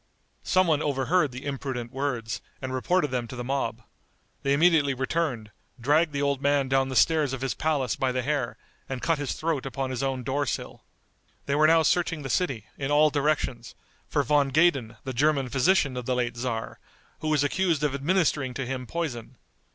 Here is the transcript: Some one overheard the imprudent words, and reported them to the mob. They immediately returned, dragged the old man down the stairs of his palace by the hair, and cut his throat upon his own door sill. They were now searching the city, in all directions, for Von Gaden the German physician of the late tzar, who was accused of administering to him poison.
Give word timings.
Some 0.41 0.65
one 0.65 0.81
overheard 0.81 1.31
the 1.31 1.45
imprudent 1.45 1.91
words, 1.91 2.41
and 2.59 2.73
reported 2.73 3.11
them 3.11 3.27
to 3.27 3.35
the 3.35 3.43
mob. 3.43 3.83
They 4.41 4.51
immediately 4.51 4.95
returned, 4.95 5.51
dragged 5.79 6.11
the 6.11 6.23
old 6.23 6.41
man 6.41 6.67
down 6.67 6.89
the 6.89 6.95
stairs 6.95 7.33
of 7.33 7.41
his 7.41 7.53
palace 7.53 7.95
by 7.95 8.11
the 8.11 8.23
hair, 8.23 8.57
and 8.89 8.99
cut 9.03 9.19
his 9.19 9.33
throat 9.33 9.63
upon 9.63 9.91
his 9.91 10.01
own 10.01 10.23
door 10.23 10.47
sill. 10.47 10.83
They 11.45 11.53
were 11.53 11.67
now 11.67 11.83
searching 11.83 12.23
the 12.23 12.31
city, 12.31 12.65
in 12.79 12.89
all 12.89 13.11
directions, 13.11 13.75
for 14.07 14.23
Von 14.23 14.49
Gaden 14.49 14.97
the 15.03 15.13
German 15.13 15.49
physician 15.49 15.95
of 15.95 16.07
the 16.07 16.15
late 16.15 16.33
tzar, 16.33 16.79
who 17.19 17.27
was 17.27 17.43
accused 17.43 17.83
of 17.83 17.93
administering 17.93 18.55
to 18.55 18.65
him 18.65 18.87
poison. 18.87 19.37